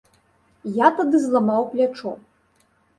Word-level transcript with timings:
Я 0.79 0.87
тады 1.01 1.23
зламаў 1.27 1.71
плячо! 1.77 2.19